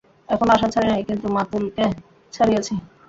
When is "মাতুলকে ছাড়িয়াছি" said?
1.35-2.73